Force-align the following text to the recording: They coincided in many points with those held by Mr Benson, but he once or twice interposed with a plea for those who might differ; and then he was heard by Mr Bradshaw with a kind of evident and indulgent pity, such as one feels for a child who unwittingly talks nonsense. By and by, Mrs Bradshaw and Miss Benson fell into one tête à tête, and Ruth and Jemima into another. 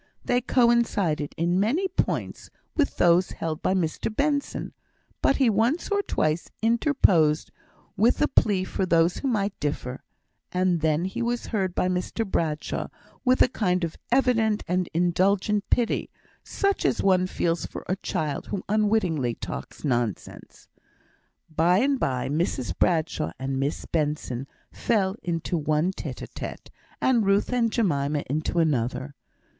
They 0.25 0.41
coincided 0.41 1.35
in 1.37 1.59
many 1.59 1.87
points 1.87 2.49
with 2.75 2.97
those 2.97 3.33
held 3.33 3.61
by 3.61 3.75
Mr 3.75 4.11
Benson, 4.11 4.73
but 5.21 5.35
he 5.37 5.47
once 5.47 5.89
or 5.91 6.01
twice 6.01 6.49
interposed 6.63 7.51
with 7.95 8.19
a 8.19 8.27
plea 8.27 8.63
for 8.63 8.83
those 8.83 9.17
who 9.17 9.27
might 9.27 9.59
differ; 9.59 10.01
and 10.51 10.79
then 10.81 11.05
he 11.05 11.21
was 11.21 11.45
heard 11.53 11.75
by 11.75 11.87
Mr 11.87 12.25
Bradshaw 12.25 12.87
with 13.23 13.43
a 13.43 13.47
kind 13.47 13.83
of 13.83 13.95
evident 14.11 14.63
and 14.67 14.89
indulgent 14.91 15.69
pity, 15.69 16.09
such 16.43 16.83
as 16.83 17.03
one 17.03 17.27
feels 17.27 17.67
for 17.67 17.85
a 17.87 17.95
child 17.97 18.47
who 18.47 18.63
unwittingly 18.67 19.35
talks 19.35 19.83
nonsense. 19.85 20.67
By 21.47 21.77
and 21.77 21.99
by, 21.99 22.27
Mrs 22.27 22.75
Bradshaw 22.75 23.33
and 23.37 23.59
Miss 23.59 23.85
Benson 23.85 24.47
fell 24.71 25.15
into 25.21 25.59
one 25.59 25.91
tête 25.91 26.25
à 26.25 26.27
tête, 26.27 26.71
and 26.99 27.23
Ruth 27.23 27.53
and 27.53 27.71
Jemima 27.71 28.23
into 28.27 28.57
another. 28.57 29.13